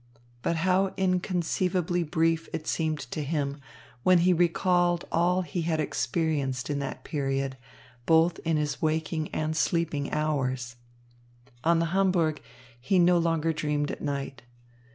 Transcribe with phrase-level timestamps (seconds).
[0.41, 3.61] But how inconceivably brief it seemed to him
[4.01, 7.55] when he recalled all he had experienced in that period,
[8.07, 10.75] both in his waking and sleeping hours.
[11.63, 12.41] On the Hamburg,
[12.79, 14.41] he no longer dreamed at night.